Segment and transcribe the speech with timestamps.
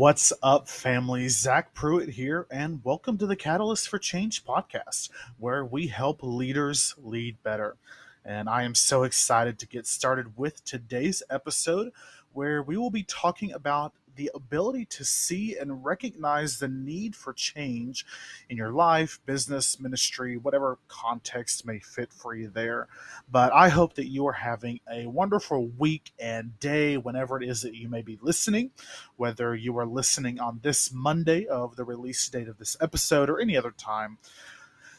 [0.00, 1.28] What's up, family?
[1.28, 6.94] Zach Prewitt here, and welcome to the Catalyst for Change podcast, where we help leaders
[6.96, 7.76] lead better.
[8.24, 11.92] And I am so excited to get started with today's episode,
[12.32, 17.32] where we will be talking about the ability to see and recognize the need for
[17.32, 18.04] change
[18.48, 22.88] in your life, business, ministry, whatever context may fit for you there.
[23.30, 27.62] But I hope that you are having a wonderful week and day whenever it is
[27.62, 28.70] that you may be listening,
[29.16, 33.40] whether you are listening on this Monday of the release date of this episode or
[33.40, 34.18] any other time.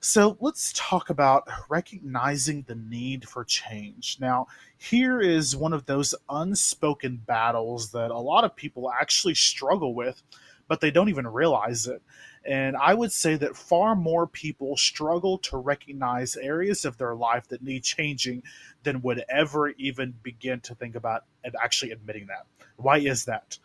[0.00, 4.16] So let's talk about recognizing the need for change.
[4.20, 9.94] Now, here is one of those unspoken battles that a lot of people actually struggle
[9.94, 10.22] with,
[10.68, 12.00] but they don't even realize it.
[12.44, 17.48] And I would say that far more people struggle to recognize areas of their life
[17.48, 18.44] that need changing
[18.84, 22.46] than would ever even begin to think about and actually admitting that.
[22.76, 23.58] Why is that?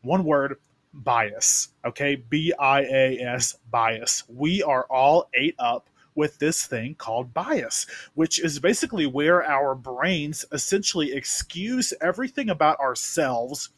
[0.00, 0.56] One word
[0.94, 1.68] bias.
[1.84, 4.24] Okay, B I A S, bias.
[4.28, 9.74] We are all ate up with this thing called bias, which is basically where our
[9.74, 13.70] brains essentially excuse everything about ourselves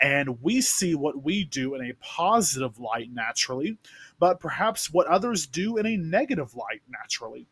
[0.00, 3.76] and we see what we do in a positive light naturally,
[4.18, 7.46] but perhaps what others do in a negative light naturally.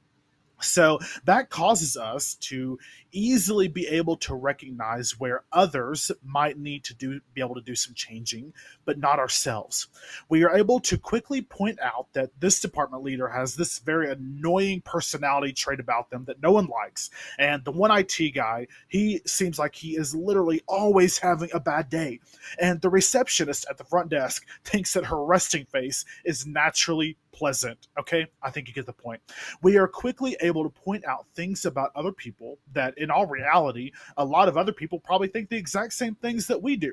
[0.60, 2.78] So that causes us to
[3.12, 7.74] easily be able to recognize where others might need to do be able to do
[7.74, 8.52] some changing,
[8.84, 9.88] but not ourselves.
[10.28, 14.82] We are able to quickly point out that this department leader has this very annoying
[14.82, 17.10] personality trait about them that no one likes.
[17.38, 21.88] And the one IT guy, he seems like he is literally always having a bad
[21.88, 22.20] day.
[22.58, 27.88] And the receptionist at the front desk thinks that her resting face is naturally pleasant.
[27.98, 29.20] Okay, I think you get the point.
[29.62, 33.92] We are quickly able to point out things about other people that, in all reality,
[34.16, 36.92] a lot of other people probably think the exact same things that we do.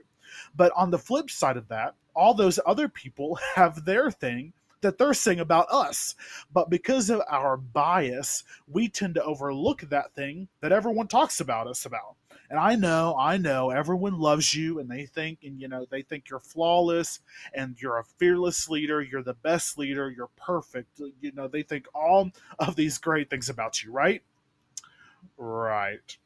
[0.55, 4.97] But on the flip side of that, all those other people have their thing that
[4.97, 6.15] they're saying about us.
[6.53, 11.67] But because of our bias, we tend to overlook that thing that everyone talks about
[11.67, 12.15] us about.
[12.49, 16.01] And I know, I know everyone loves you and they think, and you know, they
[16.01, 17.19] think you're flawless
[17.53, 21.01] and you're a fearless leader, you're the best leader, you're perfect.
[21.01, 24.21] Uh, you know, they think all of these great things about you, right?
[25.37, 26.17] Right.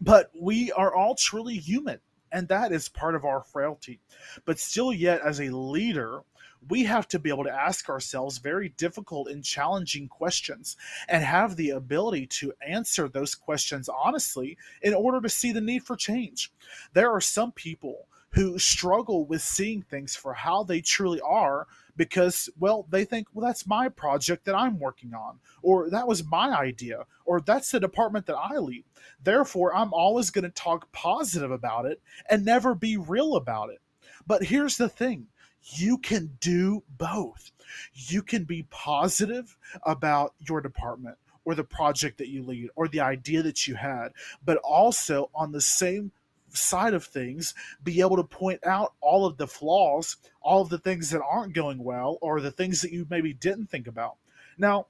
[0.00, 2.00] But we are all truly human
[2.32, 4.00] and that is part of our frailty.
[4.44, 6.20] But still, yet, as a leader,
[6.68, 10.76] we have to be able to ask ourselves very difficult and challenging questions
[11.08, 15.82] and have the ability to answer those questions honestly in order to see the need
[15.82, 16.52] for change.
[16.92, 21.66] There are some people who struggle with seeing things for how they truly are
[21.96, 26.24] because, well, they think, well, that's my project that I'm working on, or that was
[26.24, 28.84] my idea, or that's the department that I lead.
[29.22, 33.80] Therefore, I'm always going to talk positive about it and never be real about it.
[34.26, 35.26] But here's the thing
[35.62, 37.50] you can do both.
[37.94, 43.00] You can be positive about your department or the project that you lead or the
[43.00, 44.08] idea that you had,
[44.44, 46.12] but also on the same
[46.52, 50.78] side of things be able to point out all of the flaws, all of the
[50.78, 54.16] things that aren't going well, or the things that you maybe didn't think about.
[54.58, 54.86] Now,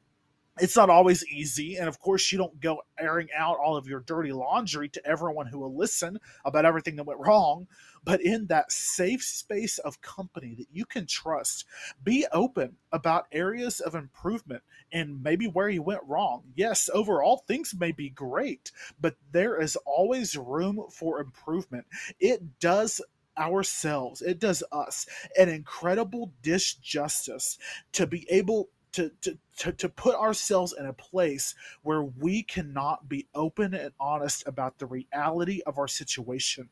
[0.60, 1.76] it's not always easy.
[1.76, 5.46] And of course, you don't go airing out all of your dirty laundry to everyone
[5.46, 7.66] who will listen about everything that went wrong.
[8.04, 11.64] But in that safe space of company that you can trust,
[12.02, 14.62] be open about areas of improvement
[14.92, 16.44] and maybe where you went wrong.
[16.54, 21.86] Yes, overall, things may be great, but there is always room for improvement.
[22.18, 23.00] It does
[23.38, 25.06] ourselves, it does us
[25.38, 27.56] an incredible disjustice
[27.92, 33.08] to be able to, to, to, to put ourselves in a place where we cannot
[33.08, 36.68] be open and honest about the reality of our situation.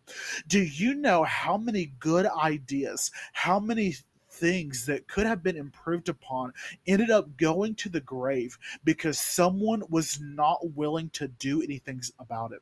[0.47, 3.95] Do you know how many good ideas, how many
[4.31, 6.53] things that could have been improved upon
[6.87, 12.53] ended up going to the grave because someone was not willing to do anything about
[12.53, 12.61] it?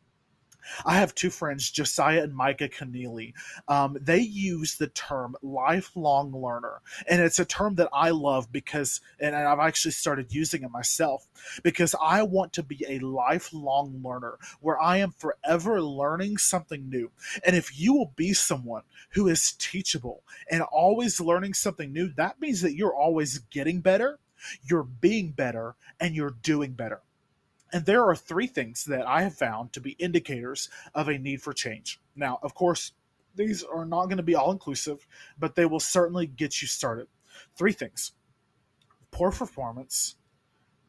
[0.84, 3.35] I have two friends, Josiah and Micah Keneally.
[3.69, 6.81] Um, they use the term lifelong learner.
[7.08, 11.26] And it's a term that I love because, and I've actually started using it myself,
[11.62, 17.11] because I want to be a lifelong learner where I am forever learning something new.
[17.44, 22.40] And if you will be someone who is teachable and always learning something new, that
[22.40, 24.19] means that you're always getting better,
[24.62, 27.00] you're being better, and you're doing better.
[27.72, 31.42] And there are three things that I have found to be indicators of a need
[31.42, 32.00] for change.
[32.14, 32.92] Now, of course,
[33.34, 35.06] these are not going to be all inclusive,
[35.38, 37.06] but they will certainly get you started.
[37.56, 38.12] Three things
[39.10, 40.16] poor performance,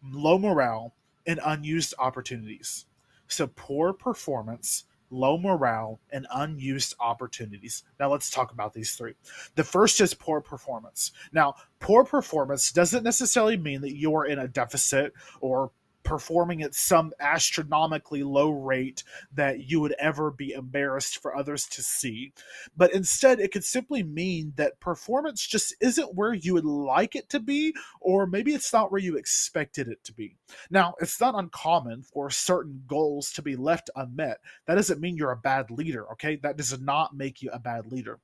[0.04, 0.94] low morale,
[1.26, 2.86] and unused opportunities.
[3.28, 7.84] So, poor performance, low morale, and unused opportunities.
[8.00, 9.16] Now, let's talk about these three.
[9.56, 11.12] The first is poor performance.
[11.34, 15.72] Now, poor performance doesn't necessarily mean that you're in a deficit or
[16.08, 21.84] performing at some astronomically low rate that you would ever be embarrassed for others to
[21.84, 22.32] see.
[22.78, 27.28] But instead, it could simply mean that performance just isn't where you would like it
[27.32, 30.38] to be, or maybe it's not where you expected it to be.
[30.70, 34.38] Now, it's not uncommon for certain goals to be left unmet.
[34.66, 36.38] That doesn't mean you're a bad leader, okay?
[36.38, 38.20] That does not make you a bad leader.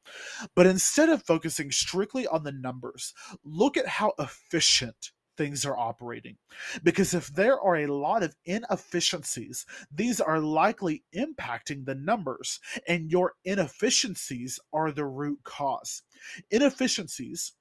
[0.55, 3.13] But instead of focusing strictly on the numbers,
[3.43, 6.37] look at how efficient things are operating.
[6.83, 13.11] Because if there are a lot of inefficiencies, these are likely impacting the numbers, and
[13.11, 16.03] your inefficiencies are the root cause.
[16.51, 17.53] Inefficiencies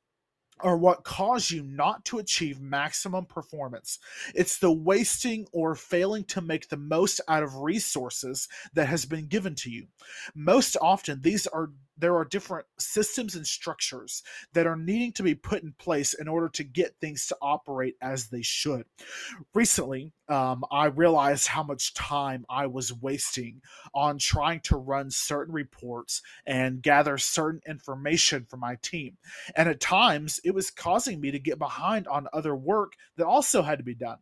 [0.60, 3.98] are what cause you not to achieve maximum performance.
[4.34, 9.26] It's the wasting or failing to make the most out of resources that has been
[9.26, 9.86] given to you.
[10.34, 14.22] Most often, these are there are different systems and structures
[14.52, 17.96] that are needing to be put in place in order to get things to operate
[18.00, 18.84] as they should.
[19.54, 23.60] Recently, um, I realized how much time I was wasting
[23.94, 29.18] on trying to run certain reports and gather certain information for my team.
[29.56, 33.62] And at times, it was causing me to get behind on other work that also
[33.62, 34.18] had to be done.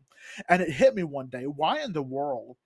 [0.49, 2.57] And it hit me one day why in the world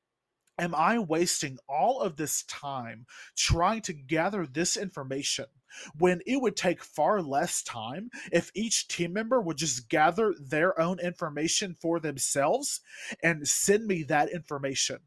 [0.58, 3.06] am I wasting all of this time
[3.36, 5.46] trying to gather this information
[5.98, 10.78] when it would take far less time if each team member would just gather their
[10.80, 12.80] own information for themselves
[13.22, 14.98] and send me that information?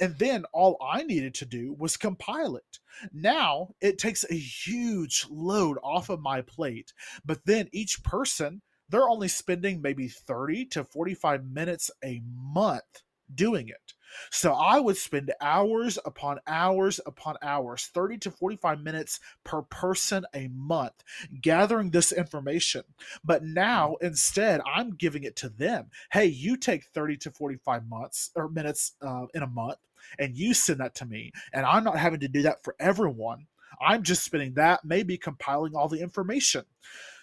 [0.00, 2.78] And then all I needed to do was compile it.
[3.12, 6.92] Now it takes a huge load off of my plate,
[7.24, 13.02] but then each person, they're only spending maybe 30 to 45 minutes a month
[13.32, 13.94] doing it.
[14.30, 20.24] So I would spend hours upon hours upon hours, 30 to 45 minutes per person
[20.34, 21.02] a month,
[21.40, 22.82] gathering this information.
[23.24, 25.90] But now instead, I'm giving it to them.
[26.12, 29.78] Hey, you take 30 to 45 months or minutes uh, in a month
[30.18, 31.32] and you send that to me.
[31.52, 33.46] And I'm not having to do that for everyone.
[33.80, 36.64] I'm just spending that, maybe compiling all the information.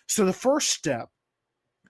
[0.08, 1.10] So the first step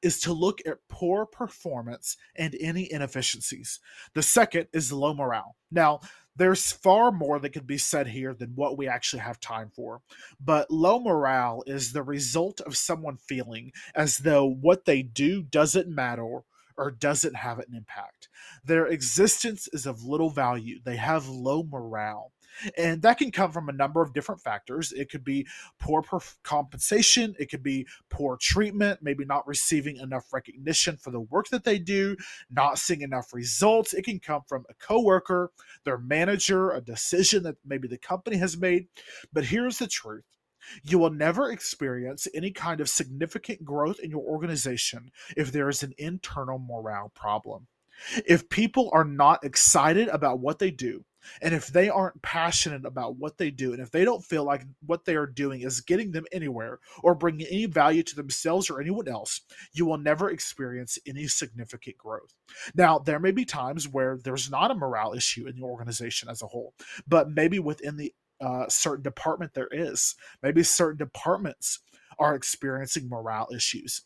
[0.01, 3.80] is to look at poor performance and any inefficiencies.
[4.13, 5.56] The second is low morale.
[5.71, 6.00] Now,
[6.36, 10.01] there's far more that could be said here than what we actually have time for.
[10.39, 15.89] But low morale is the result of someone feeling as though what they do doesn't
[15.89, 16.42] matter
[16.77, 18.30] or doesn't have an impact.
[18.63, 20.80] Their existence is of little value.
[20.84, 22.31] They have low morale.
[22.78, 24.92] And that can come from a number of different factors.
[24.92, 25.48] It could be
[25.80, 31.22] poor perf- compensation, it could be poor treatment, maybe not receiving enough recognition for the
[31.22, 32.16] work that they do,
[32.50, 33.94] not seeing enough results.
[33.94, 35.52] It can come from a coworker,
[35.86, 38.88] their manager, a decision that maybe the company has made.
[39.34, 40.25] But here's the truth.
[40.84, 45.81] You will never experience any kind of significant growth in your organization if there is
[45.81, 47.68] an internal morale problem.
[48.25, 51.06] If people are not excited about what they do,
[51.42, 54.65] and if they aren't passionate about what they do, and if they don't feel like
[54.86, 58.81] what they are doing is getting them anywhere or bringing any value to themselves or
[58.81, 59.42] anyone else,
[59.74, 62.33] you will never experience any significant growth.
[62.75, 66.42] Now, there may be times where there's not a morale issue in the organization as
[66.42, 66.74] a whole,
[67.07, 70.15] but maybe within the uh, certain department there is.
[70.41, 71.79] Maybe certain departments
[72.17, 74.01] are experiencing morale issues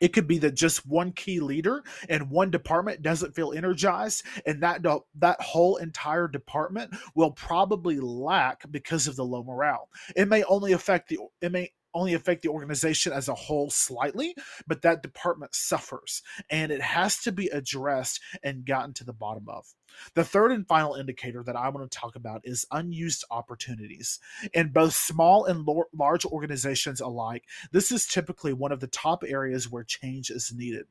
[0.00, 4.62] it could be that just one key leader in one department doesn't feel energized and
[4.62, 4.82] that
[5.16, 9.88] that whole entire department will probably lack because of the low morale.
[10.16, 14.34] It may only affect the it may only affect the organization as a whole slightly,
[14.66, 19.48] but that department suffers and it has to be addressed and gotten to the bottom
[19.48, 19.66] of.
[20.14, 24.18] The third and final indicator that I want to talk about is unused opportunities.
[24.52, 29.70] In both small and large organizations alike, this is typically one of the top areas
[29.70, 30.86] where change is needed.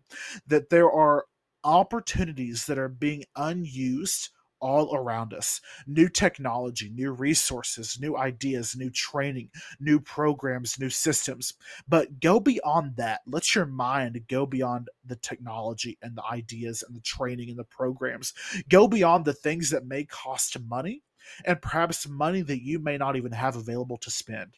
[0.48, 1.25] That there are
[1.63, 4.29] opportunities that are being unused
[4.63, 11.53] all around us new technology, new resources, new ideas, new training, new programs, new systems.
[11.88, 13.22] But go beyond that.
[13.27, 17.65] Let your mind go beyond the technology and the ideas and the training and the
[17.65, 18.34] programs.
[18.70, 21.03] Go beyond the things that may cost money
[21.46, 24.58] and perhaps money that you may not even have available to spend.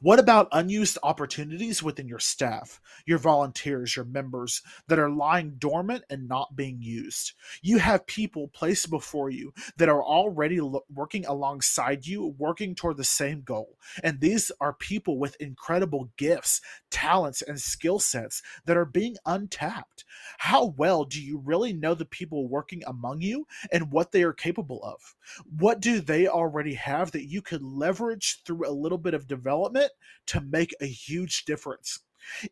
[0.00, 6.04] What about unused opportunities within your staff, your volunteers, your members that are lying dormant
[6.10, 7.32] and not being used?
[7.62, 12.96] You have people placed before you that are already lo- working alongside you, working toward
[12.96, 13.78] the same goal.
[14.02, 20.04] And these are people with incredible gifts, talents, and skill sets that are being untapped.
[20.38, 24.32] How well do you really know the people working among you and what they are
[24.32, 25.14] capable of?
[25.58, 29.67] What do they already have that you could leverage through a little bit of development?
[29.68, 29.92] Development
[30.26, 32.00] to make a huge difference.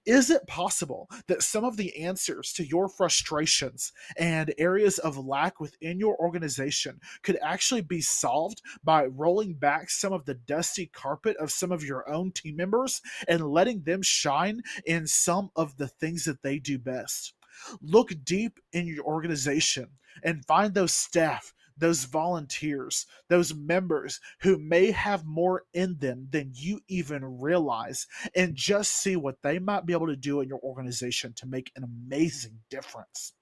[0.06, 5.61] Is it possible that some of the answers to your frustrations and areas of lack
[5.61, 11.37] within your organization could actually be solved by rolling back some of the dusty carpet
[11.37, 15.88] of some of your own team members and letting them shine in some of the
[15.88, 17.35] things that they do best?
[17.82, 19.88] Look deep in your organization
[20.23, 26.52] and find those staff those volunteers, those members who may have more in them than
[26.54, 30.61] you even realize, and just see what they might be able to do in your
[30.61, 33.33] organization to make an amazing difference.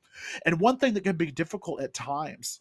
[0.44, 2.60] And one thing that can be difficult at times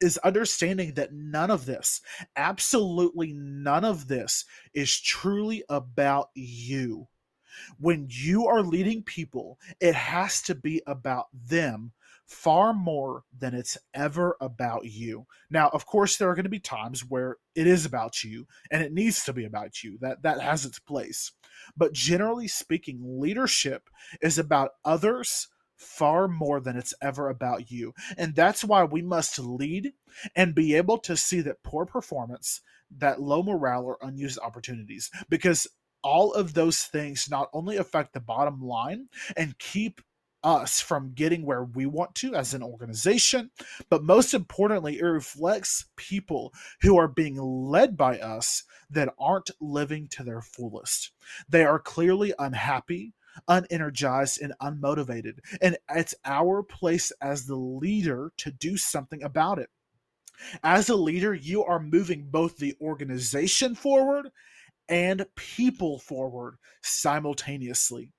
[0.00, 2.00] is understanding that none of this,
[2.36, 4.44] absolutely none of this,
[4.74, 7.08] is truly about you.
[7.78, 11.92] When you are leading people, it has to be about them
[12.26, 15.26] far more than it's ever about you.
[15.50, 18.82] Now, of course, there are going to be times where it is about you and
[18.82, 19.98] it needs to be about you.
[20.00, 21.32] That that has its place.
[21.76, 23.88] But generally speaking, leadership
[24.20, 27.92] is about others far more than it's ever about you.
[28.16, 29.92] And that's why we must lead
[30.34, 32.60] and be able to see that poor performance,
[32.96, 35.66] that low morale or unused opportunities because
[36.02, 40.00] all of those things not only affect the bottom line and keep
[40.46, 43.50] us from getting where we want to as an organization,
[43.90, 50.06] but most importantly, it reflects people who are being led by us that aren't living
[50.06, 51.10] to their fullest.
[51.48, 53.12] They are clearly unhappy,
[53.48, 55.40] unenergized, and unmotivated.
[55.60, 59.68] And it's our place as the leader to do something about it.
[60.62, 64.30] As a leader, you are moving both the organization forward
[64.88, 68.12] and people forward simultaneously.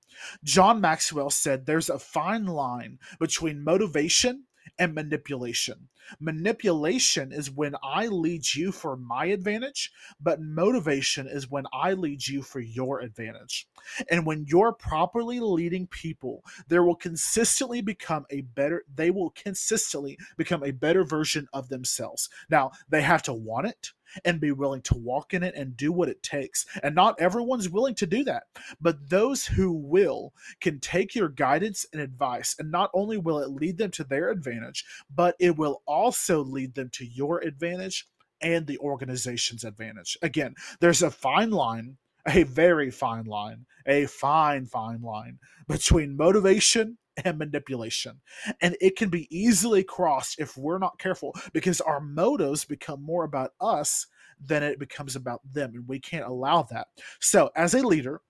[0.44, 4.44] John Maxwell said there's a fine line between motivation
[4.78, 5.88] and manipulation.
[6.20, 12.26] Manipulation is when I lead you for my advantage, but motivation is when I lead
[12.26, 13.68] you for your advantage.
[14.10, 20.18] And when you're properly leading people, there will consistently become a better they will consistently
[20.36, 22.28] become a better version of themselves.
[22.48, 23.92] Now, they have to want it
[24.24, 26.66] and be willing to walk in it and do what it takes.
[26.82, 28.44] And not everyone's willing to do that.
[28.80, 33.50] But those who will can take your guidance and advice, and not only will it
[33.50, 34.84] lead them to their advantage,
[35.14, 38.06] but it will also lead them to your advantage
[38.40, 40.16] and the organization's advantage.
[40.22, 41.96] Again, there's a fine line,
[42.26, 48.20] a very fine line, a fine, fine line between motivation and manipulation.
[48.60, 53.24] And it can be easily crossed if we're not careful because our motives become more
[53.24, 54.06] about us
[54.40, 55.72] than it becomes about them.
[55.74, 56.88] And we can't allow that.
[57.20, 58.20] So, as a leader,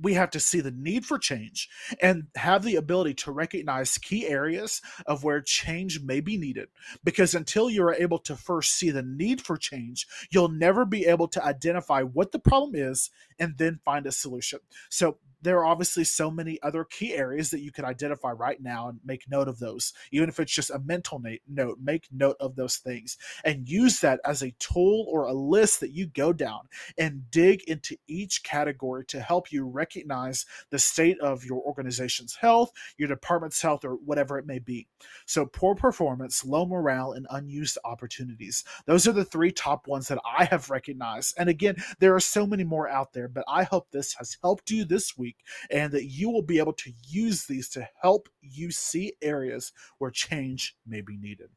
[0.00, 1.68] we have to see the need for change
[2.00, 6.68] and have the ability to recognize key areas of where change may be needed.
[7.04, 11.06] Because until you are able to first see the need for change, you'll never be
[11.06, 14.60] able to identify what the problem is and then find a solution.
[14.88, 18.88] So, there are obviously so many other key areas that you could identify right now
[18.88, 19.92] and make note of those.
[20.10, 24.20] Even if it's just a mental note, make note of those things and use that
[24.24, 26.60] as a tool or a list that you go down
[26.98, 32.72] and dig into each category to help you recognize the state of your organization's health,
[32.96, 34.86] your department's health, or whatever it may be.
[35.26, 38.64] So, poor performance, low morale, and unused opportunities.
[38.86, 41.34] Those are the three top ones that I have recognized.
[41.38, 44.70] And again, there are so many more out there, but I hope this has helped
[44.70, 45.36] you this week week,
[45.70, 50.10] and that you will be able to use these to help you see areas where
[50.10, 51.50] change may be needed.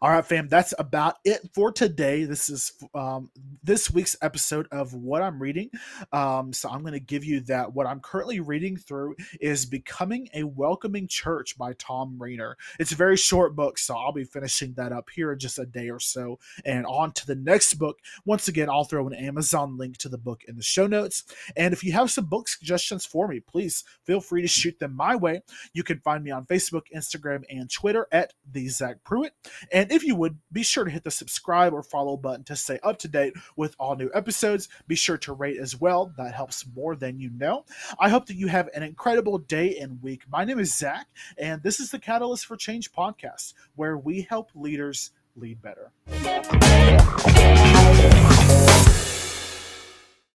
[0.00, 2.24] All right, fam, that's about it for today.
[2.24, 3.30] This is um,
[3.62, 5.70] this week's episode of what I'm reading.
[6.12, 7.74] Um, so I'm going to give you that.
[7.74, 12.56] What I'm currently reading through is Becoming a Welcoming Church by Thom Rainer.
[12.78, 15.66] It's a very short book, so I'll be finishing that up here in just a
[15.66, 16.38] day or so.
[16.64, 17.98] And on to the next book.
[18.24, 21.24] Once again, I'll throw an Amazon link to the book in the show notes.
[21.56, 24.94] And if you have some book suggestions for me, please feel free to shoot them
[24.94, 25.42] my way.
[25.72, 29.30] You can find me on Facebook, Instagram, and Twitter at the Zach Prewitt.
[29.72, 32.78] And if you would, be sure to hit the subscribe or follow button to stay
[32.82, 34.68] up to date with all new episodes.
[34.86, 36.12] Be sure to rate as well.
[36.16, 37.64] That helps more than you know.
[37.98, 40.22] I hope that you have an incredible day and week.
[40.30, 41.06] My name is Zach,
[41.38, 45.92] and this is the Catalyst for Change podcast, where we help leaders lead better.